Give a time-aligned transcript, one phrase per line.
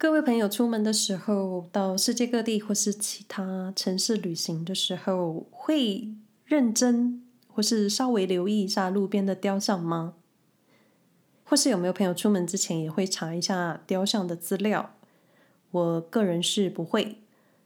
[0.00, 10.14] 各位朋友出门的时候，到世界各地或是其他城市旅行的时候，会认真或是稍微留意一下路边的雕像吗？
[11.42, 14.94] 或是有没有朋友出门之前也会查一下雕像的资料？
[15.72, 17.18] 我个人是不会，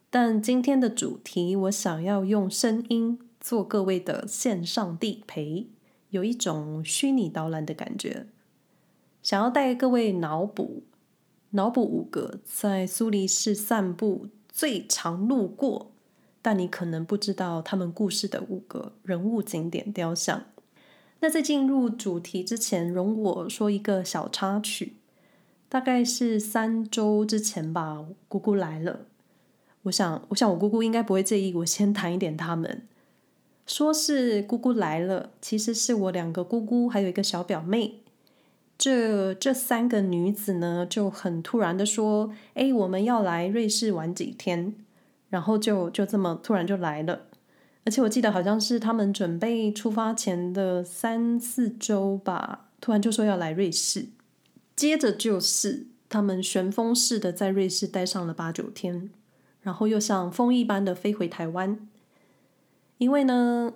[0.09, 5.67] 但今天的主题，我想要用声音做各位的线上地陪，
[6.09, 8.27] 有一种虚拟导览的感觉，
[9.23, 10.85] 想要带各位脑补。
[11.53, 15.93] 脑补五个在苏黎世散步最常路过，
[16.41, 20.45] 但你可能不知道他们故事的五个人物景点雕像。
[21.21, 24.97] 那在进入主题之前，容我说一个小插曲。
[25.69, 29.07] 大概是三周之前吧，姑姑来了。
[29.83, 32.87] 我想，我想我姑姑应该不会介意我先谈一点他们。
[33.67, 38.01] 说是姑姑来了，其实是我两个姑姑还有一个小表妹。
[38.83, 44.75] 这这三个女子呢，就很突然的说：“哎，我们要来瑞士玩几天。”
[45.31, 47.29] 然后就就这么突然就来了。
[47.85, 54.07] 而且我记得好像是他们准备出发前的三四周吧，突然就说要来瑞士。
[54.75, 59.11] 接着就是他们旋风式的在瑞士待上了八九天，
[59.61, 61.89] 然后又像风一般的飞回台湾。
[62.99, 63.75] 因为呢，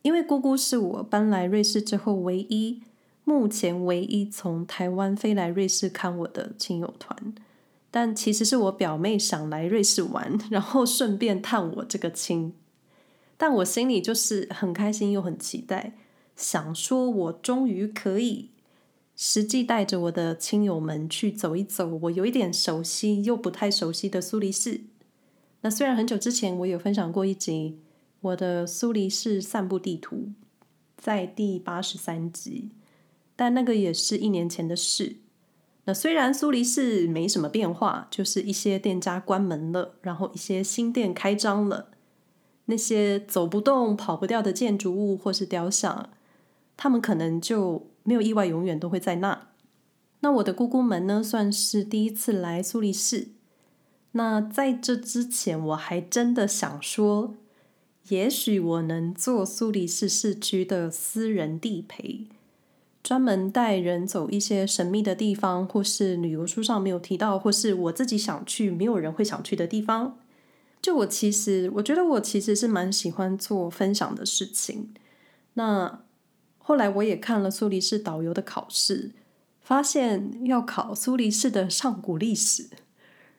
[0.00, 2.80] 因为姑姑是我搬来瑞士之后唯一。
[3.28, 7.34] 目前唯一从台湾飞来瑞士看我的亲友团，
[7.90, 12.54] 但其实是我表妹想来瑞士玩， 然后顺便探我这个亲。
[13.36, 15.94] 但我心里就是很开心又很期待，
[16.36, 18.50] 想说我终于可以
[19.16, 24.82] 实际带着我的亲友们去走一走我有一点熟悉又不太熟悉的苏黎世。
[25.62, 27.80] 那虽然很久之前我有分享过一集
[28.20, 30.28] 我的苏黎世散步地图，
[30.96, 32.70] 在第八十三集。
[33.36, 35.18] 但那个也是一年前的事。
[35.84, 41.90] 那虽然苏黎世没什么变化，就是一些店家关门了，然后一些新店开张了。
[42.64, 46.10] 那些走不动、跑不掉的建筑物或是雕像，
[46.76, 49.50] 他们可能就没有意外，永远都会在那。
[50.20, 53.28] 那我的姑姑们呢，算是第一次来苏黎世。
[54.12, 57.34] 那在这之前，我还真的想说，
[58.08, 62.26] 也许我能做苏黎世市区的私人地陪。
[63.06, 70.18] 专门带人走一些神秘的地方，或是旅游书上没有提到，或是我自己想去没有人会想去的地方。
[70.82, 74.92] 就我其实，我觉得我其实是蛮喜欢做分享的事情。
[75.54, 76.00] 那
[76.58, 79.12] 后来我也看了苏黎世导游的考试，
[79.60, 82.70] 发现要考苏黎世的上古历史，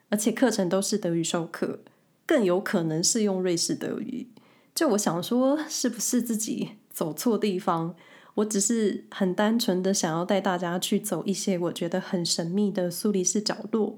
[0.07, 1.81] 而且课程都是德语授课，
[2.25, 4.29] 更有可能是用瑞士德语。
[4.73, 7.97] 就我想说，是不是自己走错地方？
[8.37, 13.97] 我只是很单纯的想要带大家去走一些我觉得很神秘的苏黎世角落，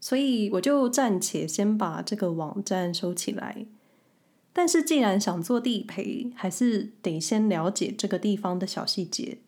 [0.00, 3.66] 所以我就暂且先把这个网站收起来。
[4.52, 9.38] 但是既然想做地陪，还是得先了解这个地方的小细节。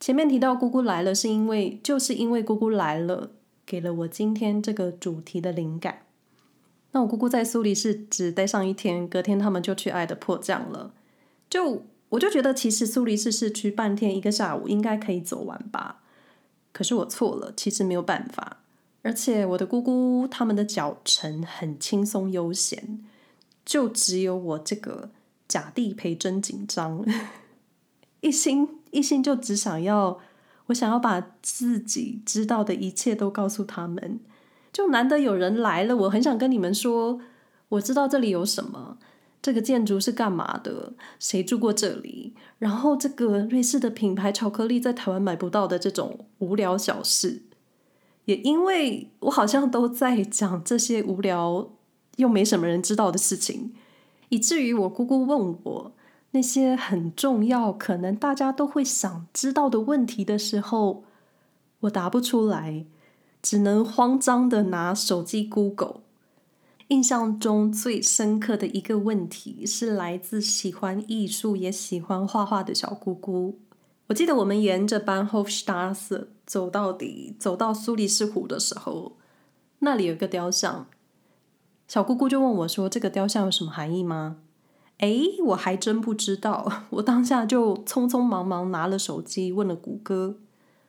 [0.00, 3.30] 前面提到姑姑来了，是因为就是因为姑姑来了，
[3.64, 6.02] 给了我今天这个主题的灵感。
[6.90, 10.92] 那我姑姑在苏黎世只待上一天，隔天他们就去爱的迫降了，
[11.48, 11.84] 就。
[12.10, 16.02] 我就觉得，其实苏黎世市区半天一个下午应该可以走完吧。
[16.72, 18.58] 可是我错了，其实没有办法。
[19.02, 23.02] 而且我的姑姑他们的脚程很轻松悠闲，
[23.64, 25.10] 就只有我这个
[25.48, 27.04] 假地陪真紧张，
[28.20, 30.20] 一心一心就只想要，
[30.66, 34.20] 我想要把自己知道的一切都告诉他们。
[34.72, 37.20] 就难得有人来了，我很想跟你们说，
[37.70, 38.98] 我知道这里有什么。
[39.42, 40.92] 这个建筑是干嘛的？
[41.18, 42.34] 谁住过这里？
[42.58, 47.42] 然后这个瑞士的品牌巧克力在台湾买不到的这种无聊小事，
[48.26, 51.70] 也因为我好像都在讲这些无聊
[52.16, 53.72] 又没什么人知道的事情，
[54.28, 55.92] 以至于我姑姑问我
[56.32, 61.04] 那些很重要、可能大家都会想知道的问题的时候，
[61.80, 62.84] 我答不出来，
[63.40, 66.02] 只能慌张的拿手机 Google。
[66.90, 73.60] 印象中最深刻的一个问题是来自喜欢艺术也喜欢画画的小姑姑。
[74.08, 79.12] 我记得我们沿着 Bahnhofstrasse 走到底，走到苏黎世湖的时候，
[79.78, 80.88] 那里有一个雕像。
[81.86, 84.38] 小姑姑就问我说：“这个雕像有什么含义吗？”
[84.98, 86.84] 诶，我还真不知道。
[86.90, 90.38] 我当下就匆匆忙忙拿了手机问了谷歌，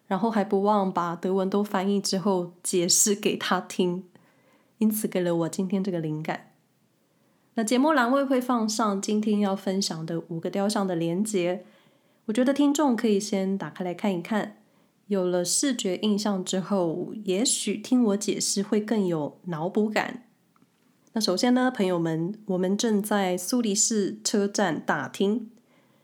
[0.07, 4.05] 然后还不忘把德文都翻译之后解释给他听。
[4.81, 6.53] 因此，给了我今天这个灵感。
[7.53, 11.63] 那节目栏位会放上今天要分享的五个雕像的连接，
[12.25, 14.57] 我觉得听众可以先打开来看一看，
[15.05, 20.23] 有了视觉印象之后，也许听我解释会更有脑补感。
[21.13, 25.51] 那首先呢，朋友们，我们正在苏黎世车站大厅，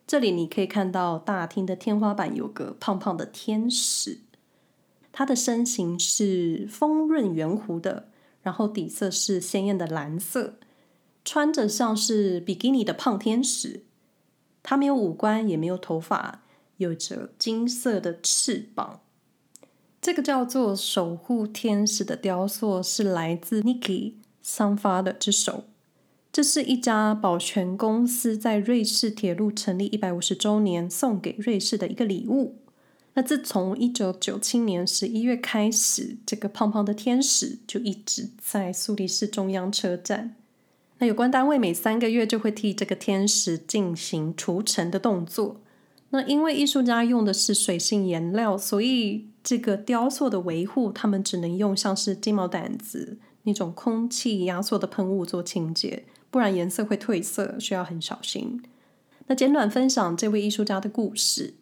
[0.06, 4.20] 这里你可以看到大厅的天花板有个胖胖的天使，
[5.12, 8.10] 它的身形是丰润圆弧的，
[8.48, 10.54] 然后底色是鲜艳的蓝色，
[11.26, 13.84] 穿着像是比基尼的胖天使。
[14.64, 16.44] 他没有五官，也没有头发，
[16.78, 19.02] 有着金色的翅膀。
[20.02, 25.66] 这个叫做守护天使的雕塑是来自 Niki 桑发的之手。
[26.32, 32.56] 这是一家保全公司在瑞士铁路成立一百五十周年送给瑞士的一个礼物。
[33.18, 40.36] 那自从一九九七年十一月开始，这个胖胖的天使就一直在苏黎世中央车站。
[41.00, 45.60] 那有关单位每三个月就会替这个天使进行除尘的动作。
[46.12, 58.62] 那因为艺术家用的是水性颜料，所以这个雕塑的维护，他们只能用像是鸡毛掸子那种空气压缩的喷雾做清洁，不然颜色会褪色，需要很小心。
[59.26, 61.56] 那简短分享这位艺术家的故事。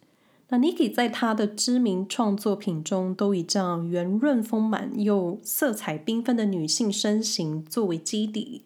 [0.48, 8.62] 那 Niki 在他的知名创作品中，都以这样圆润丰满又色彩缤纷的女性身形作为基底。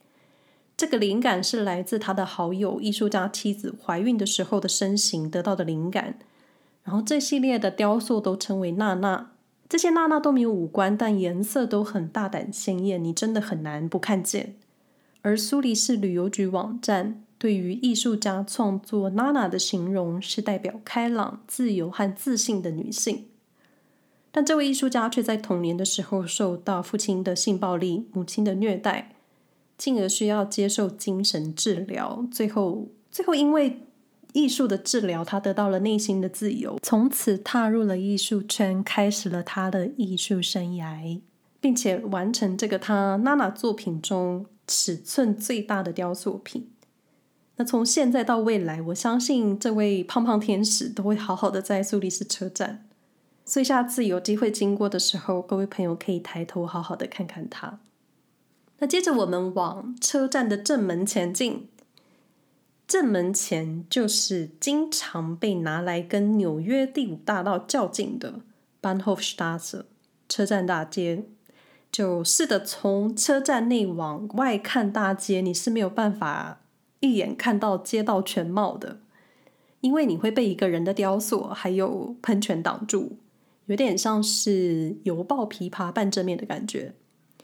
[0.76, 6.18] 这个灵感是来自他的好友艺术家妻子怀孕的时候的身形得到的灵感。
[6.82, 9.32] 然后这系列的雕塑都称为娜娜，
[9.68, 14.56] 这些娜娜都没有五官，但颜色都很大胆鲜艳，你真的很难不看见。
[15.22, 23.24] 而苏黎世旅游局网站对于艺术家创作娜娜的形容是代表开朗、自由和自信的女性。
[24.30, 29.16] 但这位艺术家却在童年的时候受到父亲的性暴力、母亲的虐待。
[29.78, 33.80] 进而需要接受精神治疗，最后，最后因为
[34.34, 41.22] 艺术的治疗，他得到了内心的自由，从此踏入了艺术圈，开始了他的艺术生涯，
[41.62, 46.68] 并且完成这个他娜娜作品中尺寸最大的雕塑品。
[47.60, 52.86] 那从现在到未来，我相信这位胖胖天使都会好好的在苏黎世车站，
[53.44, 57.78] 所以下次有机会经过的时候，各位朋友可以抬头好好的看看他。
[58.78, 61.68] 那接着我们往车站的正门前进，
[62.88, 68.40] 正门前就是经常被拿来跟纽约第五大道较劲的
[68.80, 69.82] Bahnhofstrasse
[70.26, 71.24] 车站大街。
[71.92, 76.62] 就是的，从车站内往外看大街，你是没有办法
[77.00, 79.00] 一眼看到街道全貌的，
[79.80, 83.16] 因为你会被一个人的雕塑还有喷泉挡住，
[83.66, 86.94] 有点像是犹抱琵琶半遮面的感觉。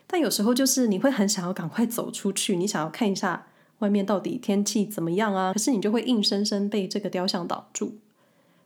[0.06, 3.46] 但有时候就是你会很想要赶快走出去，你想要看一下
[3.78, 5.52] 外面到底天气怎么样啊？
[5.52, 7.98] 可是你就会硬生生被这个雕像挡住。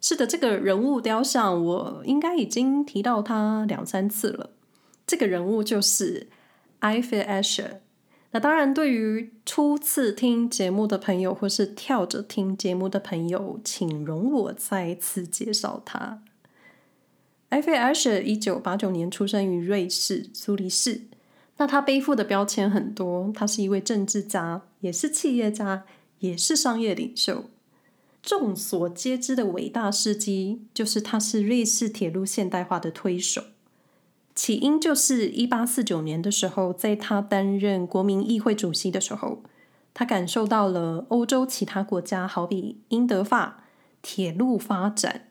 [0.01, 4.51] 是的，这个人物雕像我应该已经提到他两三次了。
[5.07, 6.29] 这个人物就是
[6.81, 7.79] Eifel Escher。
[8.33, 16.23] 那当然，对于初次听节目的朋友或是跳着听节目的朋友，请容我再次介绍他。
[17.51, 21.03] Eifel Escher 一九八九年出生于瑞士苏黎世。
[21.57, 25.85] 那他背负的标签很多，他是一位政治家，也是企业家，
[26.21, 27.47] 也是商业领袖。
[28.23, 33.43] 众所皆知的伟大事迹，就是他是瑞士铁路现代化的推手。
[34.35, 39.43] 起因就是一八四九年的时候，在他担任国民议会主席的时候，
[39.93, 43.65] 他感受到了欧洲其他国家，好比英德法
[44.03, 45.29] 铁路发展。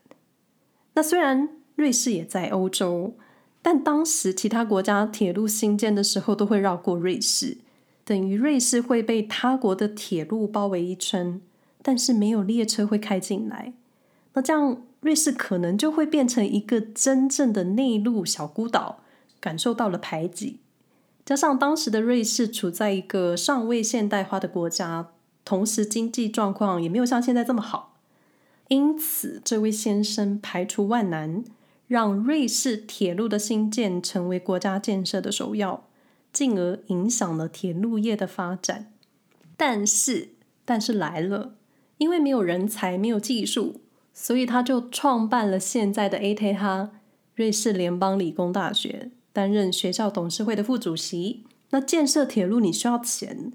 [0.93, 3.15] 那虽然瑞士也在欧洲。
[3.61, 7.57] 但当时其他国家铁路兴建的时候都会绕过瑞士，
[8.05, 11.41] 等于瑞士会被他国的铁路包围一圈，
[11.81, 13.73] 但是没有列车会开进来。
[14.33, 18.99] 那这样瑞士可能就会变成一个真正的内陆小孤岛，
[19.39, 20.59] 感受到了排挤。
[21.25, 25.11] 加上当时的瑞士处在一个尚未现代化的国家，
[25.45, 27.97] 同时经济状况也没有像现在这么好，
[28.67, 31.43] 因此这位先生排除万难。
[31.87, 35.87] 让瑞士铁路的兴建成为国家建设的首要，
[36.31, 38.93] 进而影响了铁路业的发展。
[39.57, 40.29] 但是，
[40.63, 41.55] 但是来了，
[41.97, 43.81] 因为没有人才，没有技术，
[44.13, 46.89] 所以他就创办了现在的 ETH
[47.35, 51.45] 瑞士联邦理工大学，担任学校董事会的副主席。
[51.69, 53.53] 那建设铁路你需要钱，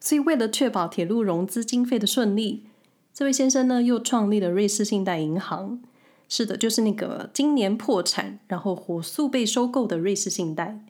[0.00, 2.66] 所以为了确保铁路融资经费的顺利，
[3.14, 5.80] 这位先生呢又创立了瑞士信贷银行。
[6.28, 10.80] 是的，就是那个今年破产，然后火速被收购的瑞士信贷。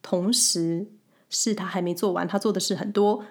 [0.00, 0.86] 同时，
[1.28, 3.24] 是他还没做完，他做的事很多。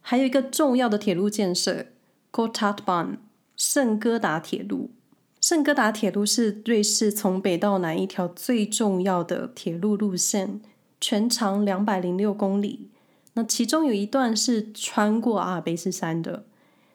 [0.00, 1.86] 还有一个重要的铁路建设
[2.32, 3.18] g o t t a r d b a n
[3.58, 4.90] 圣哥达铁路，
[5.40, 10.60] 圣哥达铁路是瑞士从北到南一条最重要的铁路路线，
[11.00, 12.88] 全长两百零六公里。
[13.32, 16.44] 那其中有一段是穿过阿尔卑斯山的。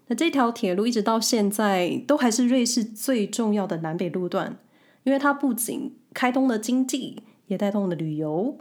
[0.07, 4.57] 那这条铁路一直到现在都还是瑞士最重要的南北路段，
[5.03, 8.57] 因为它不仅开通了经济，也带动了旅游。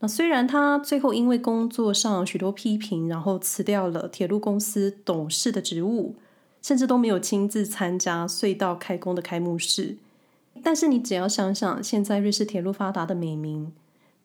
[0.00, 6.16] 那虽然他最后因为工作上许多批评，然后辞掉了铁路公司董事的职务，
[6.66, 9.98] 甚至都没有亲自参加隧道开工的开幕式。
[10.64, 13.72] 但是你只要想想，现在瑞士铁路发达的美名。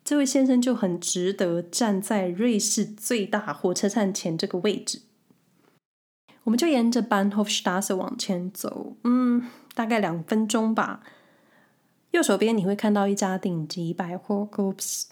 [0.04, 5.02] 这位先生就很值得站在瑞士最大火车站前这个位置。
[6.46, 9.46] 我们就沿着 Bahnhofstrasse 往前走，嗯，
[9.76, 11.04] 大概两分钟吧。
[12.10, 15.06] 右手边你会看到一家顶级百货 Coop。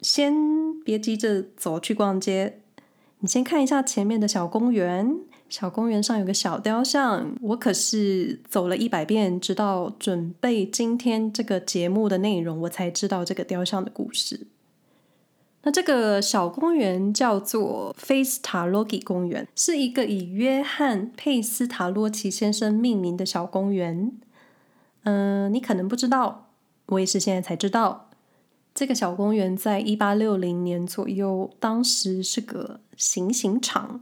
[0.00, 2.60] 先别急着走去逛街，
[3.18, 5.18] 你先看一下前面的小公园。
[5.50, 14.46] 小公园上有个小雕像，我可是走了一百遍，直到准备今天这个节目的内容，我才知道这个雕像的故事。
[15.62, 24.12] 那这个小公园叫做菲斯塔洛基公园，是一个以约翰佩斯塔洛奇先生命名的小公园。
[25.02, 26.50] 嗯、你可能不知道，
[26.86, 28.08] 我也是现在才知道，
[28.72, 34.00] 这个小公园在一八六零年左右，当时是个行刑场。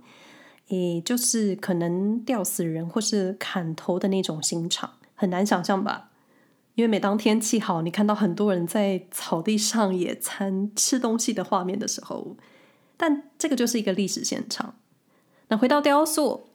[0.69, 6.11] 也就是可能吊死人或是砍头的那种刑场，很难想象吧？
[6.75, 12.37] 因为每当天气好，你看到很多人在草地上野餐、吃东西的画面的时候，
[12.97, 14.77] 但这个就是一个历史现场。
[15.49, 16.51] 那回到雕塑，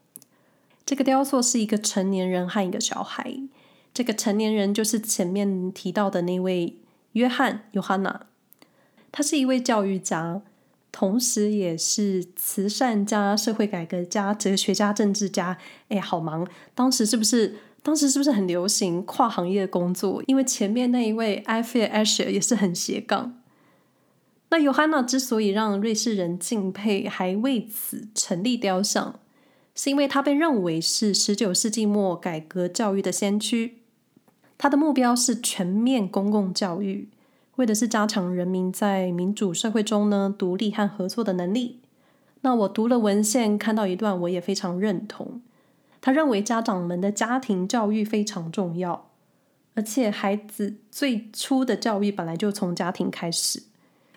[0.86, 3.38] 这个雕塑是一个成年人和一个小孩。
[3.94, 6.78] 这个成年人就是前面提到的那位
[7.12, 8.28] 约翰·约翰娜，
[9.12, 10.42] 他是一位教育家。
[10.94, 15.58] 同时，也是慈善家、社会改革家、哲学家、政治家。
[15.90, 16.48] 哎，好忙！
[16.76, 17.56] 当时是不是？
[17.82, 20.24] 当时是不是很流行跨行业工作？
[20.28, 23.42] 因为前面那一位艾菲尔·艾舍也是很斜杠。
[24.52, 29.20] 那尤哈娜之所以让瑞士人敬佩，还为此成立雕像，
[29.74, 33.80] 是因为他被认为是十九世纪末改革教育的先驱。
[34.60, 37.10] 他的目标是全面公共教育。
[37.56, 41.80] 为的是加强人民在民主社会中呢独立和合作的能力。
[42.42, 45.42] 那我读了文献，看到一段，我也非常认同。
[46.02, 49.10] 他认为家长们的家庭教育非常重要，
[49.76, 53.64] 而且孩子最初的教育本来就从家庭开始，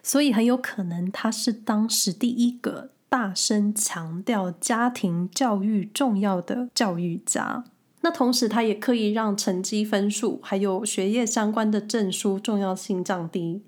[0.03, 7.65] 所以很有可能他是当时第一个大声强调家庭教育重要的教育家。
[8.07, 13.63] 那同时，他也刻意让成绩分数还有学业相关的证书重要性降低。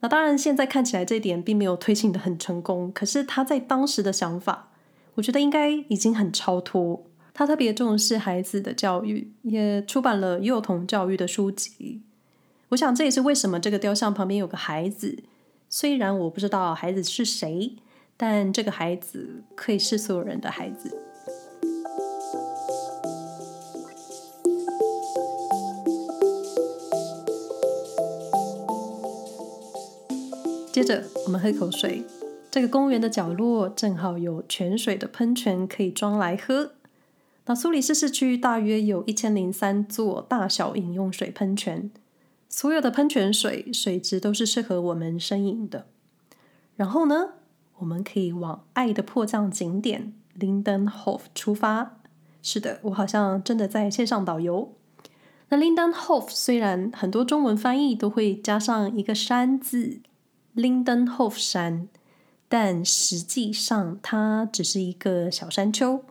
[0.00, 2.90] 那当然，现在看起来这一点并没有推行得很成功。
[2.90, 4.70] 可是他在当时的想法，
[5.16, 7.04] 我觉得应该已经很超脱。
[7.34, 12.00] 他特别重视孩子的教育，也出版了幼童教育的书籍。
[12.70, 15.22] 我想这也是为什么这个雕像旁边有个孩子。
[15.68, 17.76] 虽然我不知道孩子是谁，
[18.16, 21.02] 但这个孩子可以是所有人的孩子。
[30.86, 32.04] 着，我们喝口水。
[32.48, 36.72] 这个公园的角落正好有泉水的喷泉可以装来喝。
[37.46, 41.90] 那苏黎世市区大约有一千零三座大小饮用水喷泉，
[42.48, 45.86] 所有的喷泉水水质都是适合我们生饮的。
[46.76, 47.30] 然后呢，
[47.78, 51.98] 我们可以往爱的迫降景点 Lindenhof 出发。
[52.42, 54.72] 是的，我好像真的在线上导游。
[55.48, 60.00] 那 Lindenhof 虽然很多中文翻译都会加上一个山字。
[60.56, 61.88] Lindenhof 山，
[62.48, 66.02] 但实际上它只是一个小山丘。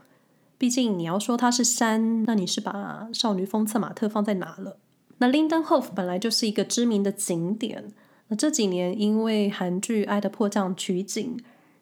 [0.57, 4.77] 毕竟你要说它是山，那你是把少女峰策马特放在哪了？
[5.17, 7.91] 那 Lindenhof 本来就是一个知名的景点。
[8.27, 11.37] 那这几年因为韩剧《爱的迫降》取景，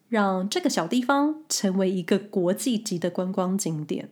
[0.07, 4.09] 让这个小地方成为一个国际级的观光景点。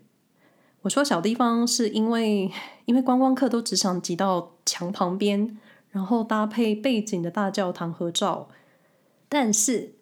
[0.82, 2.52] 我说小地方是因为，
[2.86, 5.58] 因为观光客都只想挤到墙旁边。
[5.92, 8.48] 然后搭配背景的大教堂合照，
[9.30, 9.96] 但是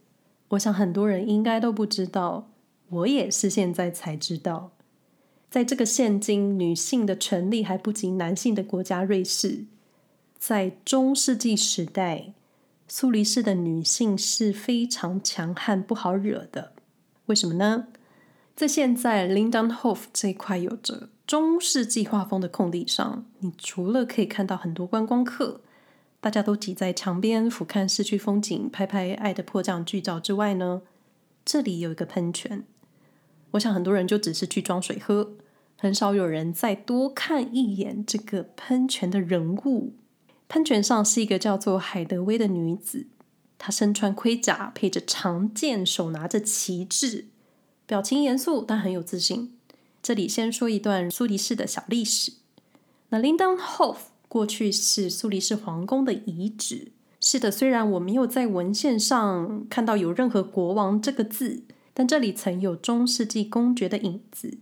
[0.49, 2.51] 我想很多人应该都不知道，
[2.89, 4.71] 我也是现在才知道，
[5.49, 9.65] 在这个现今女性的权利还不及男性的国家瑞士，
[10.37, 12.33] 在中世纪时代，
[12.87, 16.73] 苏黎世的女性是非常强悍、不好惹的。
[17.25, 17.87] 为什么呢？
[18.55, 25.61] 在现在 Lindenhof 这一块有着中世纪画风的空地上，你除了可以看到很多观光客。
[26.21, 30.81] 大家都挤在墙边俯瞰市区风景，拍拍《爱的迫降》剧照之外呢，
[31.45, 32.65] 这里有一个喷泉。
[33.51, 35.35] 我想很多人就只是去装水喝，
[35.77, 39.93] 很少有人再多看一眼这个喷泉的人物。
[40.49, 43.07] 喷泉上是一个叫做海德薇的女子，
[43.57, 47.27] 她身穿盔甲，配着长剑，手拿着旗帜，
[47.85, 49.57] 表情严肃但很有自信。
[50.03, 52.33] 这里先说一段苏黎世的小历史。
[53.09, 53.97] 那 Lindenhof
[54.29, 56.93] 过去是苏黎世皇宫的遗址。
[57.19, 64.59] 是的，虽然我没有在文献上看到有任何国王这个字，但这里曾有中世纪公爵的影子，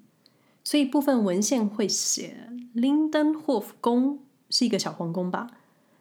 [0.63, 4.19] 所以部分文献会写林登霍夫宫
[4.49, 5.51] 是一个小皇宫吧。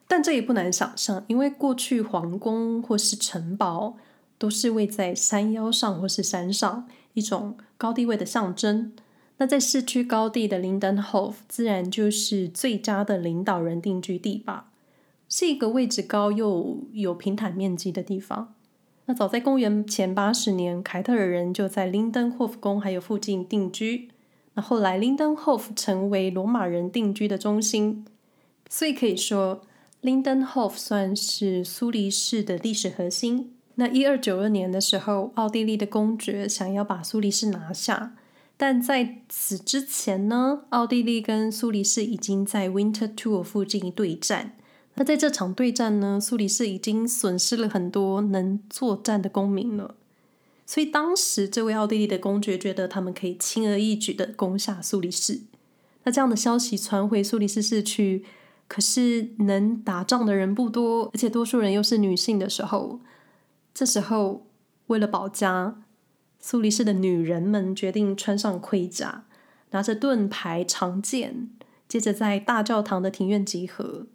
[0.09, 3.97] 但这也不难想象，因为过去皇宫或是城堡
[4.39, 8.93] 都是位在山腰上或是山上，一种高地位的象征。
[9.39, 14.71] 那在市区高地的 Lindenhof 自然就是最佳的领导人定居地吧，
[15.29, 18.55] 是一个位置高又有平坦面积的地方。
[19.07, 24.09] 那早在公元前八十年，凯特尔人就在 Lindenhof 宫还有附近定居。
[24.55, 28.05] 那后来 Lindenhof 成为罗马人定居的中心，
[28.69, 29.63] 所以可以说。
[30.03, 33.55] Lindenhof 算是苏黎世的历史核心。
[33.75, 38.15] 那一二九二年的时候，奥地利的公爵想要把苏黎世拿下，
[38.57, 44.57] 但在此之前呢，奥地利跟苏黎世已经在 Winterthur 附近对战。
[44.95, 49.95] 那在这场对战呢，苏黎世已经损失了很多能作战的公民了，
[50.65, 55.43] 所以当时这位奥地利的公爵觉得他们可以轻而易举的攻下苏黎世。
[56.05, 58.25] 那这样的消息传回苏黎世市区。
[58.69, 62.99] 可是能打仗的人不多，而且多数人又是女性的时候，
[63.73, 64.45] 这时候
[64.89, 65.85] 为了保家，
[66.49, 69.25] 苏黎世的女人们决定穿上盔甲，
[69.73, 71.51] 拿着盾牌、长剑，
[71.89, 74.07] 接着在大教堂的庭院集合。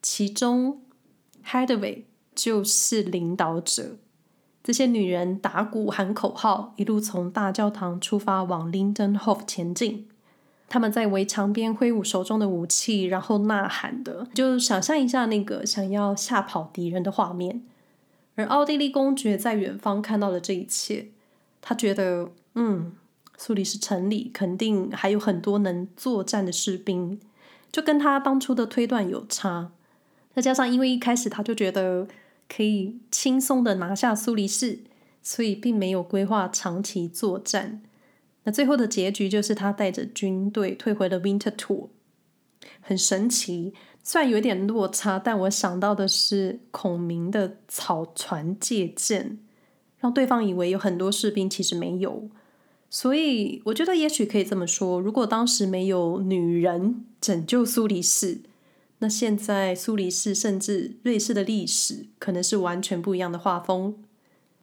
[0.00, 0.80] 其中
[1.46, 2.04] ，Headway
[2.34, 3.98] 就是领导者。
[4.64, 10.08] 这些女人打鼓喊口号，一路从大教堂出发往 Lindenhof 前进。
[10.70, 17.62] 他们在围墙边挥舞手中的武器，然后呐喊的，就想象一下那个想要吓跑敌人的画面。
[18.34, 21.08] 而奥地利公爵在远方看到了这一切，
[21.68, 22.92] 他觉得，嗯，
[23.36, 27.18] 苏黎世城里肯定还有很多能作战的士兵，
[27.72, 29.72] 就跟他当初的推断有差。
[30.32, 32.06] 再加上因为一开始他就觉得
[32.48, 34.78] 可以轻松的拿下苏黎世，
[35.24, 37.82] 所以并没有规划长期作战。
[38.44, 41.88] 那最后的结局就是他带着军队退回了 Winterthur，
[42.80, 43.74] 很神奇。
[44.04, 49.40] 虽然有点落差，但我想到的是孔明的草船借箭，
[50.06, 52.28] 让对方以为有很多士兵，其实没有。
[52.88, 58.42] 所以我觉得也许可以这么说：如果当时没有女人拯救苏黎世，
[59.00, 63.96] 那现在苏黎世甚至瑞士的历史可能是完全不一样的画风。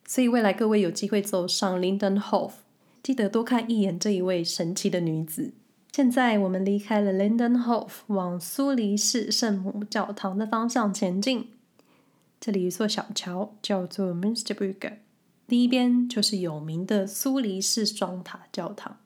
[0.08, 2.52] 所以未来各位有机会走上 Lindenhof。
[3.04, 5.52] 记得多看一眼这一位神奇的女子。
[5.92, 11.50] 现在我们离开了 Lindenhof，往苏黎世圣母教堂的方向前进。
[12.40, 14.94] 这里有一座小桥，叫做 Münsterbrücke，
[15.48, 18.98] 第一边就是有名的苏黎世双塔教堂。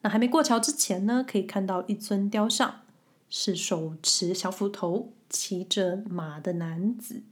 [0.00, 2.80] 那还没过桥之前呢，可以看到一尊雕像，
[3.28, 7.22] 是手持小斧头、骑着马的男子。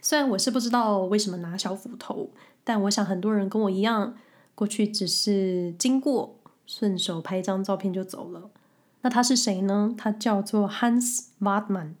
[0.00, 2.30] 虽然我是不知道为什么拿小斧头，
[2.62, 4.16] 但我想很多人跟我一样。
[4.54, 8.50] 过去只是经过，顺手拍一张照片就走了。
[9.02, 9.94] 那他是谁呢？
[9.98, 11.94] 他叫做 Hans Wartmann，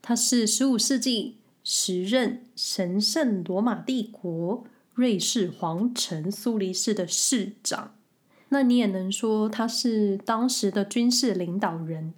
[0.00, 4.64] 他是十五世纪时任神圣罗马帝国
[4.96, 7.94] 瑞士皇城苏黎世的市长。
[8.48, 12.14] 那你也能说他是当时的军事领导人。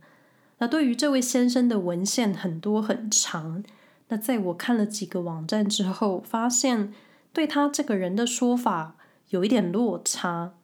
[0.58, 3.62] 那对于这位先生的文献很多很长。
[4.08, 6.94] 那在我看了几个网站之后，发现
[7.32, 8.94] 对他这个人的说法。
[9.30, 10.54] 有一点落差，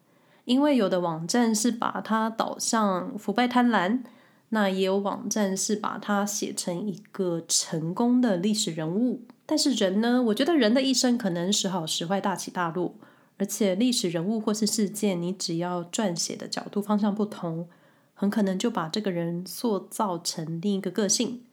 [0.45, 4.01] 因为有的网站是把他导向腐败贪婪，
[4.49, 9.21] 那也有网站是把他写成一个成功的历史人物。
[9.45, 12.95] 但是人呢，我觉得人的一生可能时好时坏，大起大落，
[13.37, 17.67] 而且历史人物或是事件，你只要撰写的角度方向不同，
[18.13, 21.43] 很可能就把这个人塑造成另一个个性。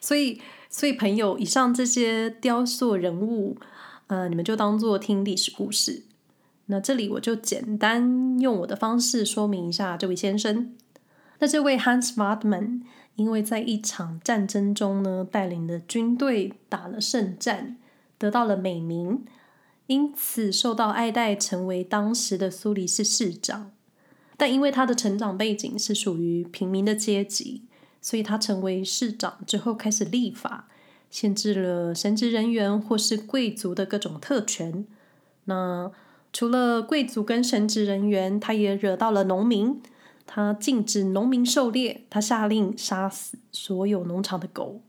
[0.00, 3.56] 所以，所以朋友，以上这些雕塑人物，
[4.06, 6.04] 呃，你们就当做听历史故事。
[6.66, 10.74] 那这里我就简单用我的方式说明一下这位先生。
[11.38, 12.82] 那这位 Hans Wartmann，
[13.16, 17.76] 因为在一场战争中呢，带领的军队打了胜战，
[18.18, 19.24] 得到了美名，
[19.86, 23.72] 因此受到爱戴，成为当时的苏黎世市长。
[24.38, 27.62] 但因为他的成长背景是属于平民的阶级，
[28.00, 30.68] 所以他成为市长之后开始立法，
[31.10, 34.86] 限制了神职人员或是贵族的各种特权。
[35.44, 35.92] 那
[36.32, 39.80] 除了贵族跟神职人员，他也惹到了农民。
[40.34, 44.80] 他禁止农民狩猎，他下令杀死所有农场的狗。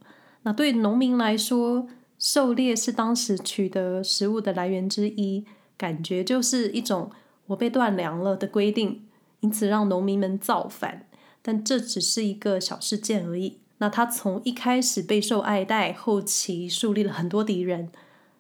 [0.44, 1.86] 那对农民来说，
[2.18, 5.44] 狩猎是当时取得食物的来源之一，
[5.78, 7.12] 感觉就是一种
[7.48, 9.06] 我被断粮了的规定，
[9.42, 11.08] 因此让农民们造反。
[11.42, 13.58] 但这只是一个小事件而已。
[13.80, 17.90] 那他从一开始备受爱戴，后期树立了很多敌人。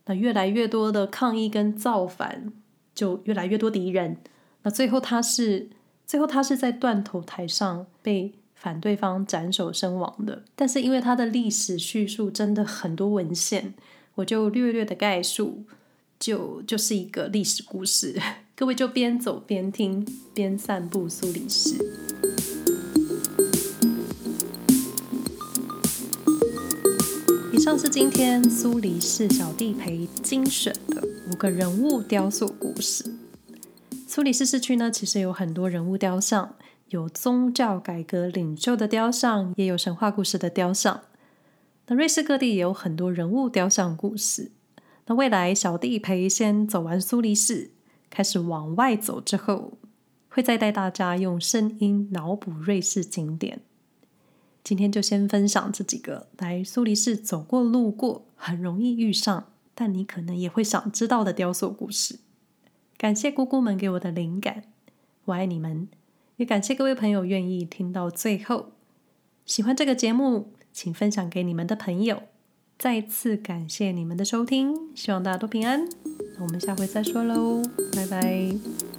[0.05, 2.53] 那越来越多的抗议跟造反，
[2.95, 4.15] 就越来越多敌人。
[4.61, 5.69] 那最后他是。
[6.05, 10.43] 最后，他是在断头台上被反对方斩首身亡的。
[10.55, 13.73] 但是，因为他的历史叙述真的很多文献，
[14.15, 15.63] 我就略略的概述，
[16.19, 18.21] 就就是一个历史故事。
[18.55, 21.75] 各位就边走边听，边散步苏黎世。
[27.51, 33.22] 以上是今天苏黎世小弟陪精选的五个人物雕塑故事。
[34.13, 36.53] 苏黎世市区呢，其实有很多人物雕像，
[36.89, 41.01] 有宗教改革领袖的雕像，也有神话故事的雕像。
[41.87, 44.51] 那瑞士各地也有很多人物雕像故事。
[45.07, 47.71] 那未来小弟陪先走完苏黎世，
[48.11, 49.79] 开始往外走之后，
[50.29, 53.61] 会再带大家用声音脑补瑞士景点。
[54.63, 62.19] 今天就先分享这几个来苏黎世走过路过很容易遇上，但你可能也会想知道的雕塑故事。
[63.03, 64.63] 感谢姑姑们给我的灵感，
[65.25, 65.89] 我爱你们！
[66.37, 68.67] 也感谢各位朋友愿意听到最后。
[69.45, 72.23] 喜欢这个节目，请分享给你们的朋友。
[72.79, 75.85] 再次感谢你们的收听，希望大家都平安。
[76.39, 77.61] 我们下回再说喽，
[77.93, 78.92] 拜拜。